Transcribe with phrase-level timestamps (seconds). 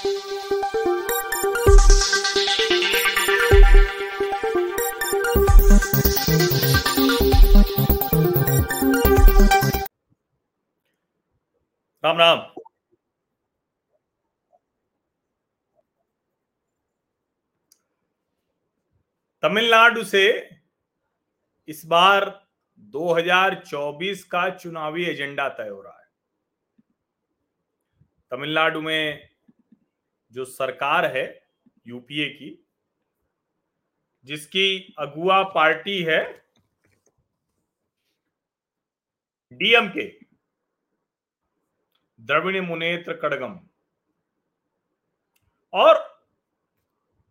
[0.00, 0.20] राम राम।
[19.42, 20.50] तमिलनाडु से
[21.68, 22.46] इस बार
[22.78, 26.08] 2024 का चुनावी एजेंडा तय हो रहा है।
[28.30, 29.29] तमिलनाडु में
[30.32, 31.48] जो सरकार है
[31.86, 32.66] यूपीए की,
[34.24, 36.20] जिसकी अगुआ पार्टी है
[39.52, 40.06] डीएमके
[42.20, 43.60] द्रविड़ मुनेत्र कड़गम।
[45.72, 45.96] और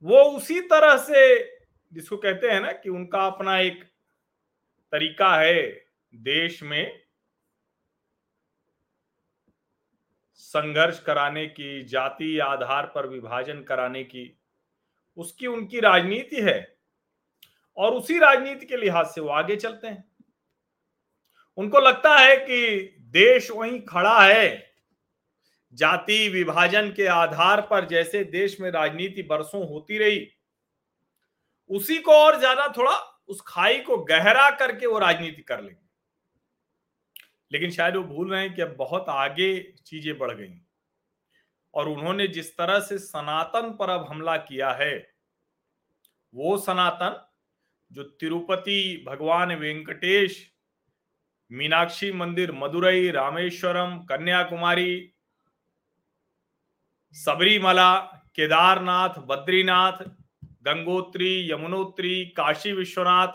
[0.04, 1.22] वो उसी तरह से
[1.94, 3.84] जिसको कहते हैं ना कि उनका अपना एक
[4.92, 7.09] तरीका है देश में
[10.50, 14.40] संघर्ष कराने की, जाति आधार पर विभाजन कराने की,
[15.18, 16.76] उसकी उनकी राजनीति है।
[17.78, 20.04] और उसी राजनीति के लिहाज से वो आगे चलते हैं।
[21.58, 22.80] उनको लगता है कि
[23.14, 24.74] देश वहीं खड़ा है।
[25.74, 30.28] जाति विभाजन के आधार पर जैसे देश में राजनीति बरसों होती रही,
[31.70, 32.96] उसी को और ज़्यादा थोड़ा
[33.28, 35.89] उस खाई को गहरा करके वो राजनीति कर लेंगे।
[37.52, 40.62] लेकिन शायद वो भूल रहे हैं कि अब बहुत आगे चीज़ें बढ़ गई।
[41.74, 45.14] और उन्होंने जिस तरह से सनातन पर अब हमला किया है,
[46.34, 47.26] वो सनातन,
[47.92, 50.52] जो तिरुपति भगवान वेंकटेश,
[51.52, 55.14] मीनाक्षी मंदिर, मदुरई, रामेश्वरम, कन्याकुमारी,
[57.16, 58.00] सबरीमला,
[58.36, 60.04] केदारनाथ, बद्रीनाथ,
[60.64, 63.28] गंगोत्री, यमुनोत्री, काशी विश्वनाथ,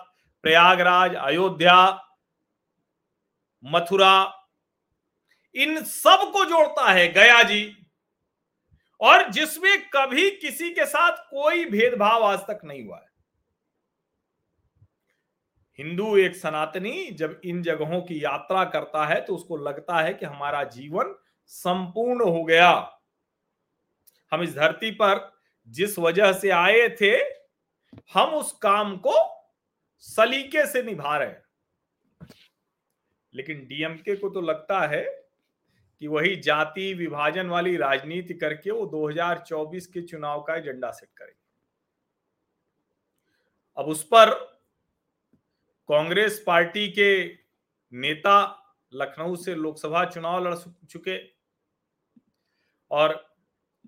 [0.42, 1.76] प्रयागराज, अयोध्या
[3.64, 4.40] मथुरा,
[5.54, 7.76] इन सबको जोड़ता है गया जी।
[9.00, 13.12] और जिसमें कभी किसी के साथ कोई भेदभाव आज तक नहीं हुआ है।
[15.78, 20.26] हिंदू एक सनातनी जब इन जगहों की यात्रा करता है तो उसको लगता है कि
[20.26, 21.14] हमारा जीवन
[21.46, 22.70] संपूर्ण हो गया।
[24.32, 25.32] हम इस धरती पर
[25.68, 27.12] जिस वजह से आए थे,
[28.14, 29.14] हम उस काम को
[29.98, 31.43] सलीके से निभा रहे हैं।
[33.34, 35.04] लेकिन डीएमके को तो लगता है
[36.00, 41.42] कि वही जाति विभाजन वाली राजनीति करके वो 2024 के चुनाव का एजेंडा सेट करेंगे।
[43.76, 44.30] अब उस पर
[45.88, 47.24] कांग्रेस पार्टी के
[47.92, 48.36] नेता
[48.92, 50.54] लखनऊ से लोकसभा चुनाव लड़
[50.86, 51.18] चुके
[52.90, 53.14] और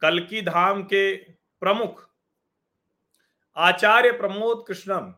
[0.02, 1.14] कलकी धाम के
[1.62, 2.08] प्रमुख
[3.56, 5.14] आचार्य प्रमोद कृष्णम,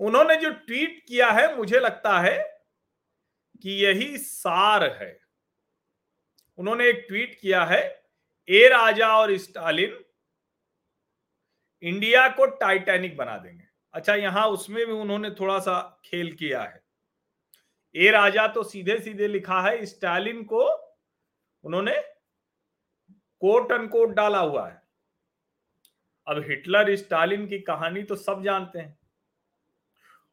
[0.00, 2.51] उन्होंने जो ट्वीट किया है, मुझे लगता है
[3.62, 5.18] कि यही सार है।
[6.58, 7.82] उन्होंने एक ट्वीट किया है,
[8.48, 9.98] ए राजा और स्टालिन,
[11.82, 13.64] इंडिया को टाइटैनिक बना देंगे।
[13.94, 16.82] अच्छा यहाँ उसमें भी उन्होंने थोड़ा सा खेल किया है।
[17.94, 20.64] ए राजा तो सीधे सीधे लिखा है, स्टालिन को
[21.64, 22.00] उन्होंने
[23.42, 24.80] कोट अनकोट डाला हुआ है।
[26.26, 28.98] अब हिटलर, स्टालिन की कहानी तो सब जानते हैं।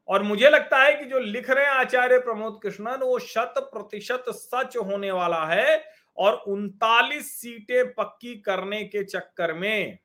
[0.10, 4.26] और मुझे लगता है कि जो लिख रहे हैं आचार्य प्रमोद कृष्णन, वो शत प्रतिशत
[4.30, 5.84] सच होने वाला है
[6.18, 9.98] और उनतालीस सीटें पक्की करने के चक्कर में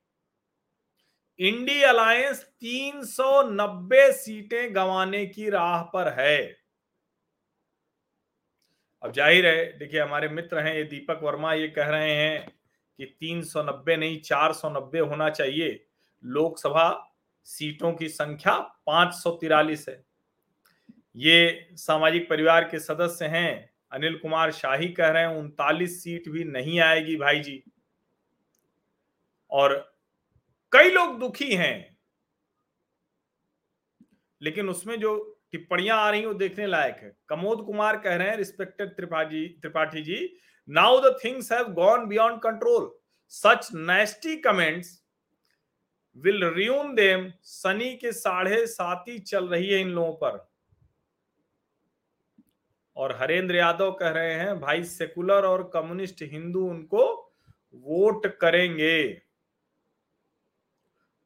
[1.41, 6.43] इंडी अलायंस 390 सीटें गंवाने की राह पर है।
[9.03, 12.49] अब ज़ाहिर है देखिए हमारे मित्र हैं, ये दीपक वर्मा ये कह रहे हैं
[12.99, 15.85] कि 390 नहीं 490 होना चाहिए।
[16.25, 16.89] लोकसभा
[17.47, 20.05] सीटों की संख्या पाँच सौ तिरालीस है।
[21.17, 26.45] ये सामाजिक परिवार के सदस्य हैं। अनिल कुमार शाही कह रहे हैं, उनतालीस सीट भी
[26.45, 27.65] नहीं आएगी भाई जी।
[29.51, 29.97] और
[30.73, 31.99] कई लोग दुखी हैं।
[34.43, 38.37] लेकिन उसमें जो टिप्पणियाँ आ रही वो देखने लायक है। कमोद कुमार कह रहे हैं,
[38.37, 40.37] respected Tripathi Tripathi ji
[40.69, 42.99] now the things have gone beyond control
[43.29, 45.04] such nasty comments
[46.17, 50.51] will ruin them, Sunny के साढ़े साथी चल रही है इन लोगों पर।
[52.97, 57.33] और हरेंद्र यादव कह रहे हैं, भाई, सेकुलर और कम्युनिस्ट हिंदू उनको
[57.75, 59.23] वोट करेंगे।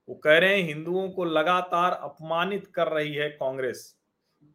[0.08, 3.98] वो कह रहे हैं, हिंदुओं को लगातार अपमानित कर रही है कांग्रेस।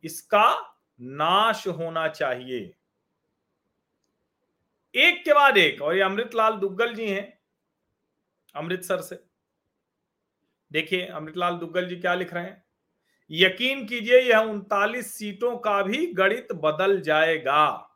[0.03, 2.75] इसका नाश होना चाहिए।
[4.95, 7.39] एक के बाद एक, और ये अमृतलाल दुग्गल जी हैं,
[8.55, 9.22] अमृतसर से।
[10.73, 12.63] देखिए अमृतलाल दुग्गल जी क्या लिख रहे हैं?
[13.31, 17.89] यकीन कीजिए यह उनतालीस सीटों का भी गणित बदल जाएगा।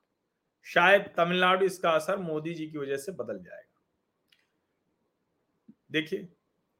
[0.63, 3.83] शायद तमिलनाडु इसका असर मोदी जी की वजह से बदल जाएगा।
[5.91, 6.27] देखिए,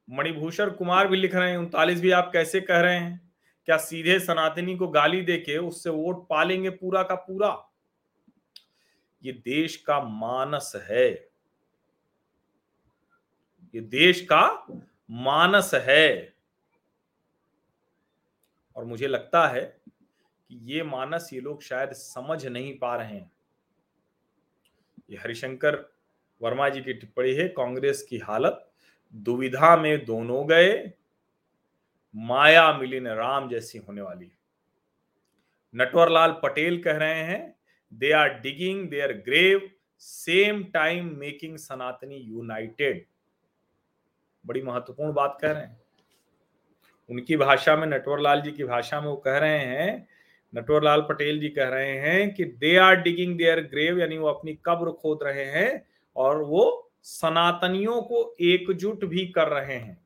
[0.09, 3.31] मणिभूषण कुमार भी लिख रहे हैं, उनतालीस भी आप कैसे कह रहे हैं?
[3.65, 7.69] क्या सीधे सनातनी को गाली देके उससे वोट पालेंगे पूरा का पूरा?
[9.23, 11.09] ये देश का मानस है।
[13.75, 14.67] ये देश का
[15.11, 16.33] मानस है।
[18.75, 19.61] और मुझे लगता है
[20.49, 23.31] कि ये मानस ये लोग शायद समझ नहीं पा रहे हैं।
[25.09, 25.75] ये हरिशंकर
[26.41, 28.71] वर्मा जी की टिप्पणी है, कांग्रेस की हालत,
[29.13, 30.93] दुविधा में दोनों गए,
[32.15, 34.31] माया मिलिन राम जैसी होने वाली।
[35.75, 37.55] नटवरलाल पटेल कह रहे हैं
[37.93, 39.69] they are digging their grave
[39.99, 43.05] same time making Sanatani united
[44.47, 45.81] बड़ी महत्वपूर्ण बात कह रहे हैं।
[47.09, 50.07] उनकी भाषा में नटवर लाल जी की भाषा में वो कह रहे हैं
[50.53, 54.27] नटवर लाल पटेल जी कह रहे हैं कि they are digging their grave यानी वो
[54.27, 60.05] अपनी कब्र खोद रहे हैं और वो सनातनियों को एकजुट भी कर रहे हैं।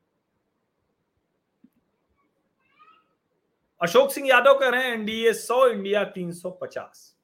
[3.81, 7.15] अशोक सिंह यादव कह रहे हैं एनडीए 100 इंडिया 350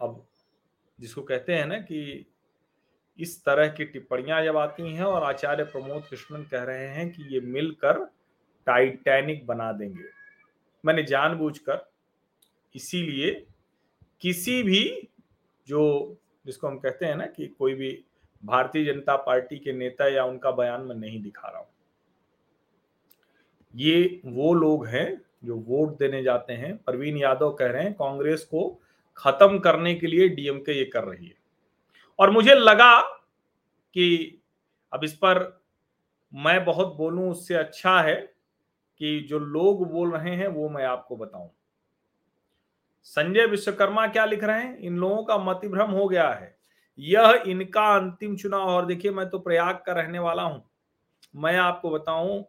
[0.00, 0.26] अब
[1.00, 2.26] जिसको कहते हैं ना कि
[3.18, 7.22] इस तरह की टिप्पणियाँ जब आती हैं और आचार्य प्रमोद कृष्णन कह रहे हैं कि
[7.34, 8.04] ये मिलकर
[8.66, 10.04] टाइटैनिक बना देंगे।
[10.84, 11.86] मैंने जानबूझकर
[12.74, 13.30] इसीलिए
[14.20, 15.08] किसी भी
[15.68, 16.16] जो
[16.46, 18.04] जिसको हम कहते हैं ना कि कोई भी
[18.42, 21.68] भारतीय जनता पार्टी के नेता या उनका बयान मैं नहीं दिखा रहा हूँ।
[23.74, 28.44] ये वो लोग हैं जो वोट देने जाते हैं। प्रवीण यादव कह रहे हैं, कांग्रेस
[28.44, 28.68] को
[29.16, 31.45] खत्म करने के लिए डीएमके ये कर रही है।
[32.18, 33.00] और मुझे लगा
[33.94, 34.42] कि
[34.92, 35.62] अब इस पर
[36.34, 38.14] मैं बहुत बोलूँ, उससे अच्छा है
[39.00, 41.50] कि जो लोग बोल रहे हैं, वो मैं आपको बताऊँ।
[43.02, 44.78] संजय विश्वकर्मा क्या लिख रहे हैं?
[44.78, 46.56] इन लोगों का मतिभ्रम हो गया है।
[46.98, 50.70] यह इनका अंतिम चुनाव, और देखिए मैं तो प्रयाग का रहने वाला हूँ।
[51.36, 52.44] मैं आपको बताऊँ,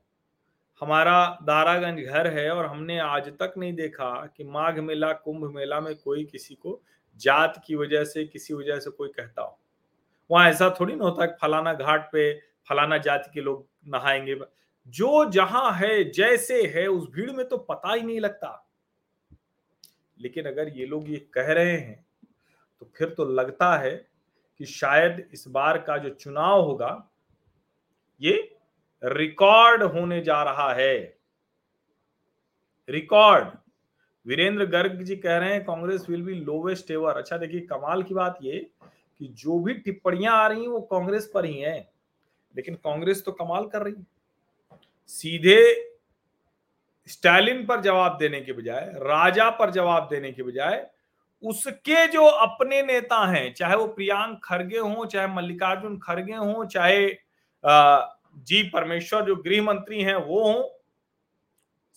[0.81, 5.79] हमारा दारागंज घर है, और हमने आज तक नहीं देखा कि माघ मेला, कुंभ मेला
[5.79, 6.81] में कोई किसी को
[7.17, 9.59] जात की वजह से, किसी वजह से कोई कहता हो।
[10.31, 14.39] वहाँ ऐसा थोड़ी ना होता कि फलाना घाट पे फलाना जाति के लोग नहाएँगे।
[14.87, 18.69] जो जहाँ है, जैसे है, उस भीड़ में तो पता ही नहीं लगता।
[20.19, 22.05] लेकिन अगर ये लोग ये कह रहे हैं
[22.79, 24.07] तो फिर तो लगता है
[24.57, 27.09] कि शायद इस बार का जो चुनाव होगा,
[28.21, 28.57] ये
[29.03, 31.17] रिकॉर्ड होने जा रहा है।
[32.89, 33.47] रिकॉर्ड।
[34.27, 38.13] वीरेंद्र गर्ग जी कह रहे हैं, Congress will be lowest ever अच्छा देखिए, कमाल की
[38.13, 38.59] बात ये
[39.19, 41.87] कि जो भी टिप्पणियाँ आ रही हैं, वो कांग्रेस पर ही हैं।
[42.55, 44.05] लेकिन कांग्रेस तो कमाल कर रही है।
[45.07, 45.93] सीधे
[47.09, 50.85] स्टालिन पर जवाब देने के बजाय, राजा पर जवाब देने के बजाय,
[51.43, 57.07] उसके जो अपने नेता हैं, चाहे वो प्रियांक खड़गे हो, चाहे मल्लिकार्जुन खड़गे हो, चाहे
[58.37, 60.81] जी परमेश्वर, जो गृह मंत्री हैं, वो हो,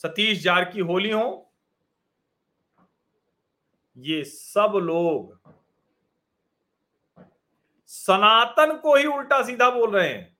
[0.00, 1.50] सतीश जारकी होली हो
[3.96, 5.38] ये सब लोग
[7.87, 10.37] सनातन को ही उल्टा सीधा बोल रहे हैं।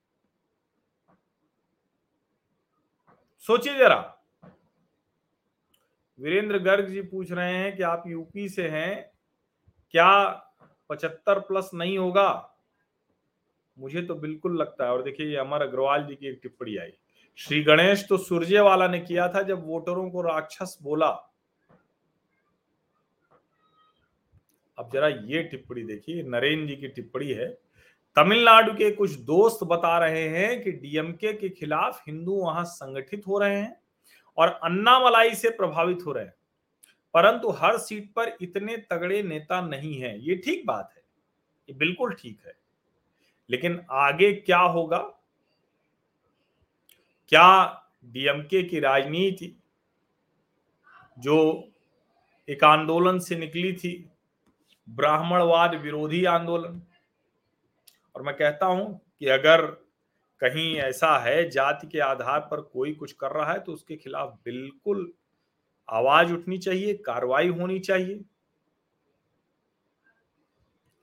[3.39, 4.17] सोचिए जरा।
[6.19, 9.11] वीरेंद्र गर्ग जी पूछ रहे हैं कि आप यूपी से हैं,
[9.91, 10.27] क्या
[10.89, 12.57] पचहत्तर प्लस नहीं होगा?
[13.77, 16.91] मुझे तो बिल्कुल लगता है, और देखिए ये अमर अग्रवाल जी की एक टिप्पणी आई।
[17.37, 21.11] श्री गणेश तो सूर्यवाला ने किया था जब वोटरों को राक्षस बोला।
[24.77, 27.47] अब जरा ये टिप्पणी देखिए नरेंद्र जी की टिप्पणी है।
[28.15, 33.39] तमिलनाडु के कुछ दोस्त बता रहे हैं कि डीएमके के खिलाफ हिंदू वहाँ संगठित हो
[33.39, 33.81] रहे हैं
[34.37, 36.33] और अन्नामलाई से प्रभावित हो रहे हैं।
[37.13, 41.03] परंतु हर सीट पर इतने तगड़े नेता नहीं है। ये ठीक बात है।
[41.69, 42.53] ये बिल्कुल ठीक है।
[43.49, 44.97] लेकिन आगे क्या होगा?
[47.29, 49.63] क्या डीएमके की राजनीति,
[51.19, 51.67] जो
[52.49, 54.10] एक आंदोलन से निकली थी
[54.91, 56.81] ब्राह्मणवाद विरोधी आंदोलन।
[58.15, 59.65] और मैं कहता हूँ कि अगर
[60.41, 64.37] कहीं ऐसा है, जाति के आधार पर कोई कुछ कर रहा है तो उसके खिलाफ
[64.45, 65.11] बिल्कुल
[65.89, 68.23] आवाज़ उठनी चाहिए, कार्रवाई होनी चाहिए।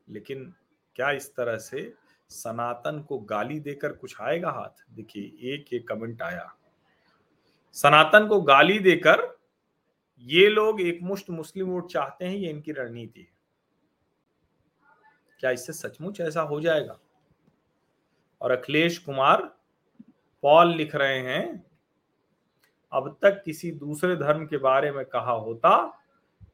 [0.09, 0.53] लेकिन
[0.97, 1.93] क्या इस तरह से
[2.31, 4.85] सनातन को गाली देकर कुछ आएगा हाथ?
[4.91, 6.55] देखिए, एक एक कमेंट आया।
[7.77, 9.27] सनातन को गाली देकर
[10.27, 13.38] ये लोग एक मुस्लिम वोट चाहते हैं, ये इनकी रणनीति है।
[15.41, 16.99] क्या इससे सचमुच ऐसा हो जाएगा?
[18.41, 19.43] और अखिलेश कुमार,
[20.43, 21.65] पॉल लिख रहे हैं,
[22.93, 26.01] अब तक किसी दूसरे धर्म के बारे में कहा होता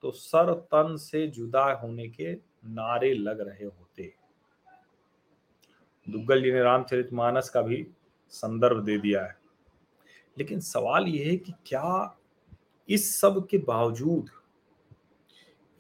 [0.02, 2.32] तो सर तन से जुदा होने के
[2.64, 4.12] नारे लग रहे होते।
[6.06, 7.86] दुग्गल जी ने रामचरित मानस का भी
[8.32, 9.36] संदर्भ दे दिया है।
[10.38, 12.16] लेकिन सवाल यह है कि क्या
[12.88, 14.30] इस सब के बावजूद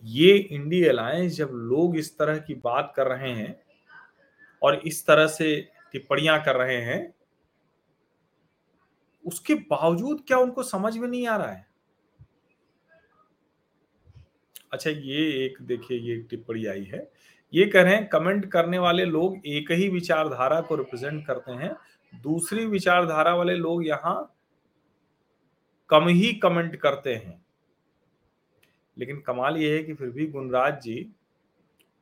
[0.04, 3.60] ये इंडी अलायंस जब लोग इस तरह की बात कर रहे हैं
[4.62, 7.14] और इस तरह से टिप्पणियाँ कर रहे हैं,
[9.24, 11.66] उसके बावजूद क्या उनको समझ में नहीं आ रहा है?
[14.72, 17.10] अच्छा ये एक, देखिए, ये टिप्पणी आई है।
[17.52, 21.74] ये कह रहे हैं, कमेंट करने वाले लोग एक ही विचारधारा को रिप्रेजेंट करते हैं।
[22.12, 24.36] दूसरी विचारधारा वाले लोग यहाँ
[25.88, 27.43] कम ही कमेंट करते हैं।
[28.96, 30.96] लेकिन कमाल यह है कि फिर भी गुणराज जी,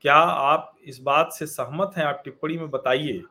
[0.04, 2.04] क्या आप इस बात से सहमत हैं?
[2.04, 3.22] आप टिप्पणी में बताइए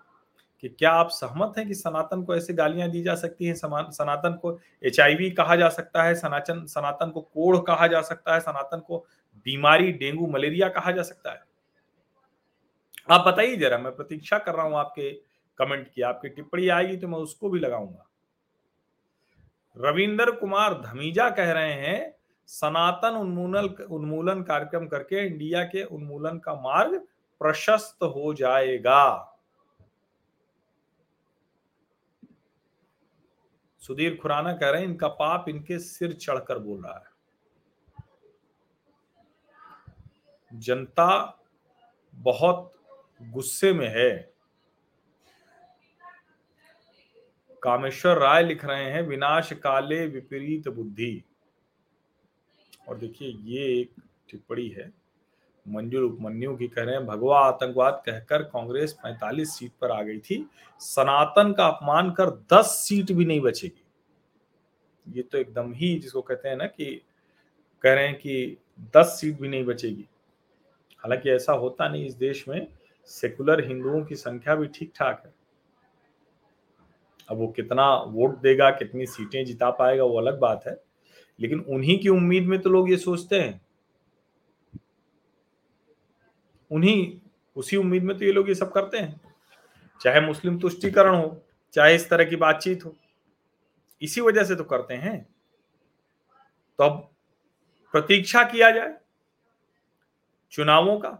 [0.63, 3.53] कि क्या आप सहमत हैं कि सनातन को ऐसे गालियाँ दी जा सकती हैं?
[3.53, 4.97] सनातन को एच
[5.37, 9.05] कहा जा सकता है सनातन सनातन को कोढ़ कहा जा सकता है, सनातन को
[9.45, 11.43] बीमारी, डेंगू, मलेरिया कहा जा सकता है?
[13.09, 15.11] आप बताइए जरा, मैं प्रतीक्षा कर रहा हूँ आपके
[15.59, 18.07] कमेंट की, आपकी टिप्पणी आएगी तो मैं उसको भी लगाऊँगा।
[19.77, 22.15] रविंदर कुमार धमीजा कह रहे हैं
[22.45, 27.07] सनातन उन्मूलन उन्मूलन कार्यक्रम करके इंडिया के उन्मूलन का मार्ग
[27.39, 29.27] प्रशस्त हो जाएगा।
[33.79, 37.11] सुधीर खुराना कह रहे हैं, इनका पाप इनके सिर चढ़कर बोल रहा है।
[40.53, 41.39] जनता
[42.13, 42.73] बहुत
[43.21, 44.33] गुस्से में है।
[47.63, 51.23] कामेश्वर राय लिख रहे हैं, विनाश काले विपरीत बुद्धि।
[52.89, 53.91] और देखिए, ये एक
[54.31, 54.93] टिप्पणी है।
[55.67, 60.19] मंजूर उपमन्यु की कह रहे हैं, भगवा आतंकवाद कहकर कांग्रेस 45 सीट पर आ गई
[60.19, 63.83] थी। सनातन का अपमान कर 10 सीट भी नहीं बचेगी।
[65.07, 67.01] ये तो एकदम ही जिसको कहते हैं ना कि
[67.81, 68.57] कह रहे हैं कि
[68.97, 70.07] 10 सीट भी नहीं बचेगी।
[70.97, 72.67] हालाँकि ऐसा होता नहीं इस देश में।
[73.05, 75.33] सेकुलर हिंदुओं की संख्या भी ठीक ठाक है।
[77.29, 80.90] अब वो कितना वोट देगा, कितनी सीटें जिता पाएगा, वो अलग बात है।
[81.41, 83.61] लेकिन उन्हीं की उम्मीद में तो लोग ये सोचते हैं।
[86.71, 87.19] उन्हीं,
[87.55, 89.21] उसी उम्मीद में तो ये लोग ये सब करते हैं।
[90.01, 91.43] चाहे मुस्लिम तुष्टिकरण हो,
[91.73, 92.95] चाहे इस तरह की बातचीत हो,
[94.01, 95.21] इसी वजह से तो करते हैं।
[96.79, 97.09] तो अब
[97.93, 98.97] प्रतीक्षा किया जाए
[100.53, 101.17] चुनावों का,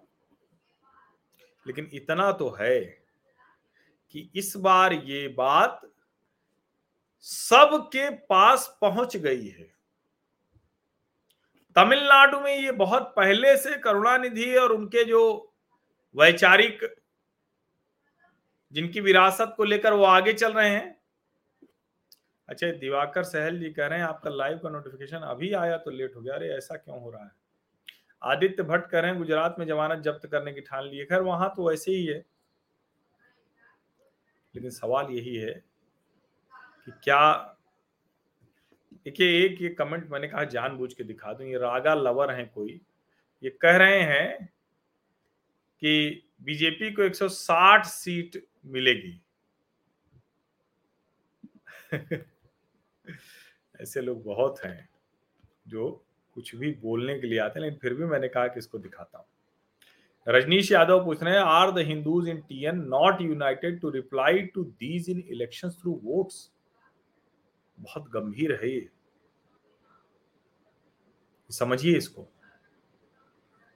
[1.66, 2.80] लेकिन इतना तो है
[4.12, 5.82] कि इस बार ये बात
[7.26, 9.81] सबके पास पहुँच गई है।
[11.76, 15.54] तमिलनाडु में ये बहुत पहले से करुणानिधि और उनके जो
[16.16, 16.96] वैचारिक
[18.72, 21.02] जिनकी विरासत को लेकर वो आगे चल रहे हैं।
[22.50, 26.16] अच्छा दिवाकर सहल जी कह रहे हैं, आपका लाइव का नोटिफिकेशन अभी आया तो लेट
[26.16, 27.32] हो गया। अरे, ऐसा क्यों हो रहा है?
[28.24, 31.54] आदित्य भट्ट कह रहे हैं, गुजरात में जमानत जब्त करने की ठान लिए खैर, वहाँ
[31.58, 32.26] तो वैसे ही है।
[34.56, 35.64] लेकिन सवाल यही है
[36.86, 37.58] कि क्या
[39.06, 42.82] देखिए, एक ये कमेंट मैंने कहा जानबूझ के दिखा दूँ, ये रागा लवर हैं कोई,
[43.44, 44.46] ये कह रहे हैं
[45.82, 49.22] कि बीजेपी को 160 सीट मिलेगी।
[53.82, 54.90] ऐसे लोग बहुत हैं
[55.68, 58.78] जो कुछ भी बोलने के लिए आते हैं, लेकिन फिर भी मैंने कहा कि इसको
[58.78, 59.26] दिखाता हूँ।
[60.28, 64.64] रजनीश यादव पूछ रहे हैं are the Hindus in TN not united to reply to
[64.64, 66.52] these in election through votes
[67.82, 68.90] बहुत गंभीर है ये।
[71.50, 72.28] समझिए इसको।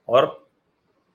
[0.10, 0.26] और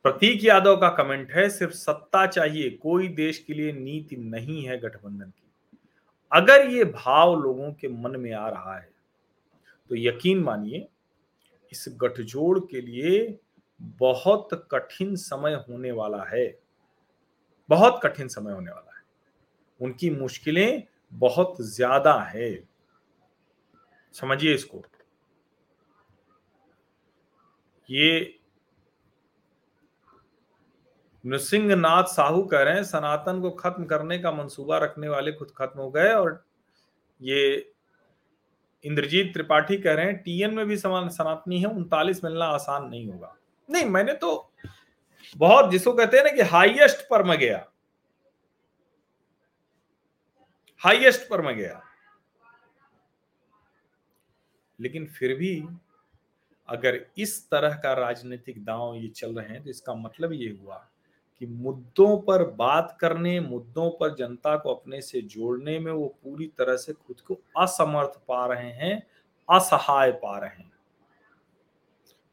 [0.05, 4.79] प्रतीक यादव का कमेंट है, सिर्फ़ सत्ता चाहिए, कोई देश के लिए नीति नहीं है
[4.79, 5.49] गठबंधन की।
[6.33, 8.89] अगर ये भाव लोगों के मन में आ रहा है
[9.91, 10.87] तो यकीन मानिए,
[11.73, 13.39] इस गठजोड़ के लिए
[13.99, 16.47] बहुत कठिन समय होने वाला है।
[17.69, 19.03] बहुत कठिन समय होने वाला है।
[19.81, 20.83] उनकी मुश्किलें
[21.13, 22.51] बहुत ज़्यादा है।
[24.12, 24.83] समझिए इसको।
[27.90, 28.38] ये
[31.26, 35.50] नृसिंह नाथ साहू कह रहे हैं, सनातन को खत्म करने का मंसूबा रखने वाले खुद
[35.57, 36.45] खत्म हो गए और
[37.23, 37.73] ये
[38.85, 43.11] इंद्रजीत त्रिपाठी कह रहे हैं, टीएन में भी समान सनातनी है, उनतालीस मिलना आसान नहीं
[43.11, 43.37] होगा।
[43.71, 44.52] नहीं, मैंने तो
[45.37, 47.71] बहुत जिसको कहते हैं ना कि हाईएस्ट पर मैं गया।
[50.79, 51.90] हाईएस्ट पर मैं गया।
[54.81, 55.63] लेकिन फिर भी
[56.69, 60.87] अगर इस तरह का राजनीतिक दांव ये चल रहे हैं तो इसका मतलब ये हुआ
[61.41, 66.47] कि मुद्दों पर बात करने, मुद्दों पर जनता को अपने से जोड़ने में वो पूरी
[66.59, 69.03] तरह से खुद को असमर्थ पा रहे हैं,
[69.49, 70.73] असहाय पा रहे हैं।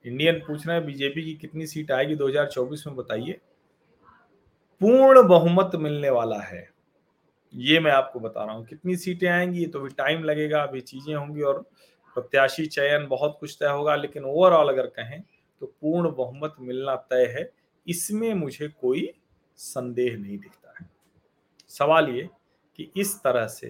[0.06, 3.40] इंडियन पूछ रहे हैं, बीजेपी की कितनी सीट आएगी 2024 में बताइए।
[4.82, 6.68] पूर्ण बहुमत मिलने वाला है।
[7.54, 11.14] ये मैं आपको बता रहा हूँ, कितनी सीटें आएँगी तो भी टाइम लगेगा, अभी चीज़ें
[11.16, 11.66] होंगी और
[12.18, 15.22] प्रत्याशी चयन बहुत कुछ तय होगा, लेकिन ओवरऑल अगर कहें
[15.62, 17.50] तो पूर्ण बहुमत मिलना तय है।
[17.88, 19.10] इसमें मुझे कोई
[19.60, 20.90] संदेह नहीं दिखता है।
[21.72, 22.30] सवाल ये
[22.80, 23.68] कि इस तरह से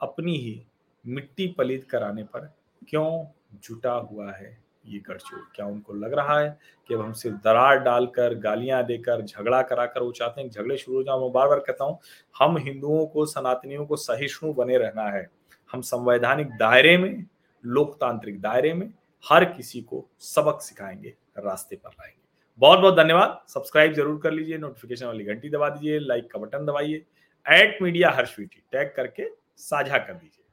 [0.00, 0.62] अपनी ही
[1.04, 2.52] मिट्टी पलित कराने पर
[2.88, 3.24] क्यों
[3.62, 4.56] जुटा हुआ है
[4.86, 6.58] ये गठजोड़ क्या उनको लग रहा है
[6.88, 10.96] कि अब हम सिर्फ़ दरार डालकर, गालियाँ देकर, झगड़ा कराकर वो चाहते हैं झगड़े शुरू
[10.96, 11.18] हो जाए?
[11.18, 11.98] मैं बार बार कहता हूँ,
[12.38, 15.26] हम हिंदुओं को, सनातनियों को सहिष्णु बने रहना है।
[15.70, 17.24] हम संवैधानिक दायरे में
[17.64, 18.92] लोकतांत्रिक दायरे में
[19.24, 22.20] हर किसी को सबक सिखाएँगे, रास्ते पर लाएँगे।
[22.58, 26.66] बहुत बहुत धन्यवाद। सब्सक्राइब ज़रूर कर लीजिए नोटिफिकेशन वाली घंटी दबा दीजिए लाइक का बटन
[26.66, 27.04] दबाइए
[27.46, 29.28] एट मीडिया हर स्वीटी टैग करके
[29.58, 30.44] साझा कर दीजिए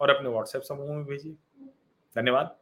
[0.00, 1.32] और अपने व्हाट्सएप समूह में भेजिए।
[2.16, 2.56] धन्यवाद।